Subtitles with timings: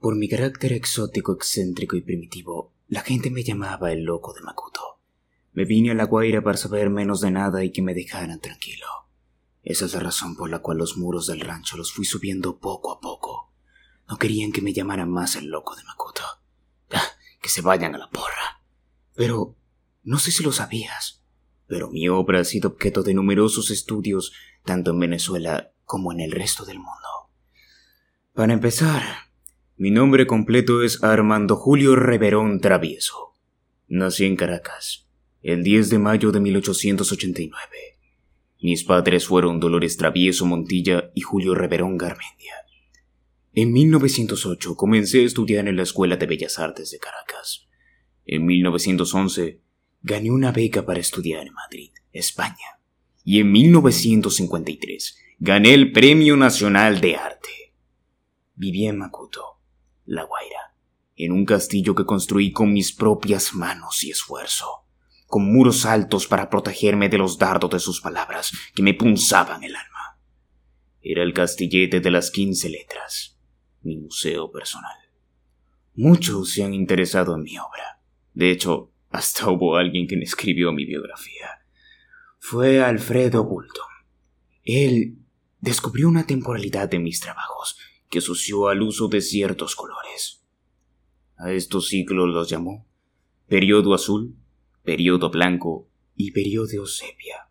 [0.00, 4.98] Por mi carácter exótico, excéntrico y primitivo, la gente me llamaba el loco de Makuto.
[5.52, 8.86] Me vine a La Guaira para saber menos de nada y que me dejaran tranquilo.
[9.62, 12.92] Esa es la razón por la cual los muros del rancho los fui subiendo poco
[12.92, 13.52] a poco.
[14.08, 16.22] No querían que me llamaran más el loco de Makuto.
[16.92, 17.04] Ah,
[17.42, 18.62] que se vayan a la porra.
[19.14, 19.54] Pero
[20.02, 21.22] no sé si lo sabías,
[21.66, 24.32] pero mi obra ha sido objeto de numerosos estudios
[24.64, 27.28] tanto en Venezuela como en el resto del mundo.
[28.32, 29.29] Para empezar,
[29.80, 33.32] mi nombre completo es Armando Julio Reverón Travieso.
[33.88, 35.08] Nací en Caracas,
[35.40, 37.56] el 10 de mayo de 1889.
[38.60, 42.56] Mis padres fueron Dolores Travieso Montilla y Julio Reverón Garmendia.
[43.54, 47.66] En 1908 comencé a estudiar en la Escuela de Bellas Artes de Caracas.
[48.26, 49.62] En 1911
[50.02, 52.78] gané una beca para estudiar en Madrid, España.
[53.24, 57.72] Y en 1953 gané el Premio Nacional de Arte.
[58.56, 59.59] Viví en Macuto,
[60.10, 60.74] La Guaira,
[61.14, 64.88] en un castillo que construí con mis propias manos y esfuerzo,
[65.28, 69.76] con muros altos para protegerme de los dardos de sus palabras que me punzaban el
[69.76, 70.18] alma.
[71.00, 73.38] Era el castillete de las quince letras,
[73.82, 74.96] mi museo personal.
[75.94, 78.00] Muchos se han interesado en mi obra.
[78.34, 81.64] De hecho, hasta hubo alguien que me escribió mi biografía.
[82.40, 83.86] Fue Alfredo Bulton.
[84.64, 85.18] Él
[85.60, 87.76] descubrió una temporalidad de mis trabajos
[88.10, 90.44] que asoció al uso de ciertos colores.
[91.36, 92.86] A estos ciclos los llamó
[93.46, 94.36] periodo azul,
[94.84, 97.48] periodo blanco y periodo sepia.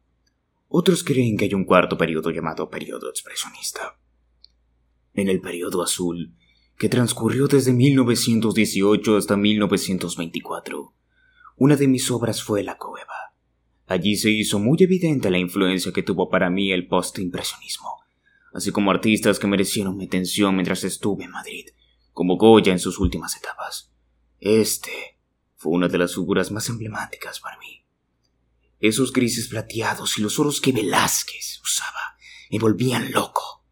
[0.67, 3.99] Otros creen que hay un cuarto periodo llamado periodo expresionista.
[5.13, 6.35] En el periodo azul,
[6.77, 10.93] que transcurrió desde 1918 hasta 1924,
[11.57, 13.33] una de mis obras fue La Cueva.
[13.87, 17.98] Allí se hizo muy evidente la influencia que tuvo para mí el post-impresionismo,
[18.53, 21.67] así como artistas que merecieron mi atención mientras estuve en Madrid,
[22.11, 23.91] como Goya en sus últimas etapas.
[24.39, 25.17] Este
[25.55, 27.85] fue una de las figuras más emblemáticas para mí.
[28.79, 32.17] Esos grises plateados y los oros que Velázquez usaba
[32.49, 33.65] me volvían loco.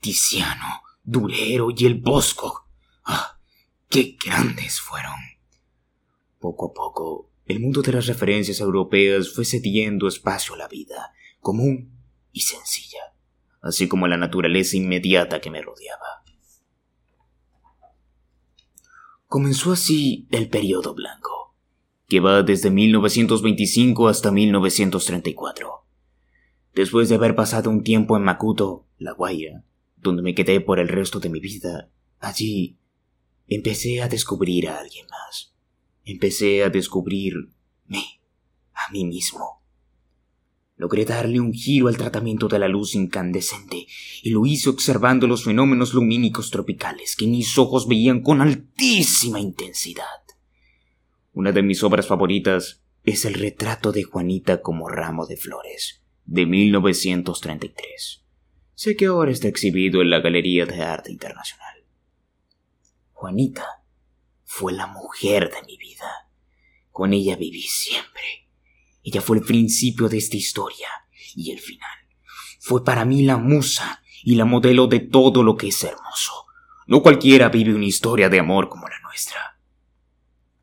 [0.00, 2.68] Tiziano, Durero y el Bosco.
[3.04, 3.38] ¡Ah!
[3.88, 5.16] ¡Qué grandes fueron!
[6.38, 11.12] Poco a poco, el mundo de las referencias europeas fue cediendo espacio a la vida,
[11.40, 12.00] común
[12.32, 13.09] y sencilla,
[13.60, 16.24] así como la naturaleza inmediata que me rodeaba.
[19.26, 21.54] Comenzó así el periodo blanco,
[22.08, 25.70] que va desde 1925 hasta 1934.
[26.74, 29.64] Después de haber pasado un tiempo en Macuto, La Guaira,
[29.96, 32.78] donde me quedé por el resto de mi vida, allí
[33.46, 35.54] empecé a descubrir a alguien más.
[36.04, 37.52] Empecé a descubrirme,
[38.74, 39.59] a mí mismo.
[40.80, 43.86] Logré darle un giro al tratamiento de la luz incandescente
[44.22, 50.06] y lo hice observando los fenómenos lumínicos tropicales que mis ojos veían con altísima intensidad.
[51.34, 56.46] Una de mis obras favoritas es el retrato de Juanita como ramo de flores, de
[56.46, 58.24] 1933.
[58.74, 61.84] Sé que ahora está exhibido en la Galería de Arte Internacional.
[63.12, 63.82] Juanita
[64.44, 66.30] fue la mujer de mi vida.
[66.90, 68.39] Con ella viví siempre.
[69.02, 70.88] Ella fue el principio de esta historia
[71.34, 71.88] y el final.
[72.58, 76.46] Fue para mí la musa y la modelo de todo lo que es hermoso.
[76.86, 79.58] No cualquiera vive una historia de amor como la nuestra.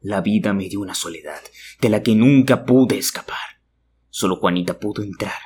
[0.02, 1.42] La vida me dio una soledad
[1.82, 3.62] de la que nunca pude escapar.
[4.10, 5.40] Solo Juanita pudo entrar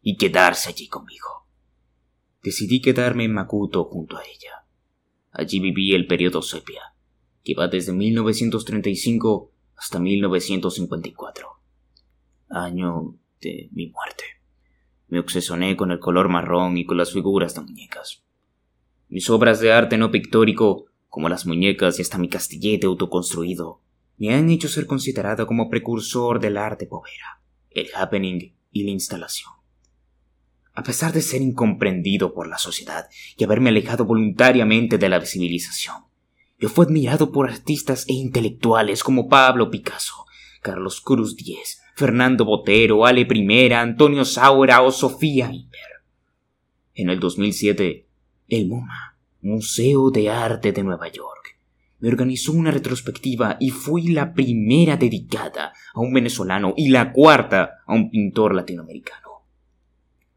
[0.00, 1.42] y quedarse allí conmigo
[2.42, 4.66] decidí quedarme en Makuto junto a ella.
[5.30, 6.82] Allí viví el periodo sepia,
[7.44, 11.48] que va desde 1935 hasta 1954,
[12.52, 14.24] año de mi muerte.
[15.08, 18.22] Me obsesioné con el color marrón y con las figuras de muñecas.
[19.08, 23.80] Mis obras de arte no pictórico, como las muñecas y hasta mi castillete autoconstruido,
[24.16, 29.52] me han hecho ser considerado como precursor del arte povera, el happening y la instalación.
[30.74, 36.04] A pesar de ser incomprendido por la sociedad y haberme alejado voluntariamente de la civilización,
[36.58, 40.24] yo fui admirado por artistas e intelectuales como Pablo Picasso,
[40.62, 45.80] Carlos Cruz Diez, Fernando Botero, Ale I, Antonio Saura o Sofía Inver.
[46.94, 48.06] En el 2007,
[48.48, 51.58] el MoMA, Museo de Arte de Nueva York,
[52.00, 57.82] me organizó una retrospectiva y fui la primera dedicada a un venezolano y la cuarta
[57.86, 59.44] a un pintor latinoamericano.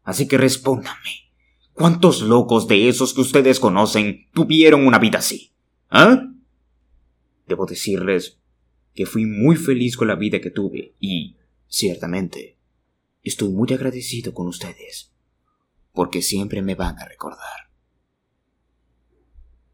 [0.04, 1.26] Así que respóndanme.
[1.72, 5.50] ¿Cuántos locos de esos que ustedes conocen tuvieron una vida así?
[5.90, 6.30] ¿Ah?
[7.46, 8.38] Debo decirles
[8.94, 11.36] que fui muy feliz con la vida que tuve y,
[11.68, 12.58] ciertamente,
[13.22, 15.12] estoy muy agradecido con ustedes,
[15.92, 17.65] porque siempre me van a recordar.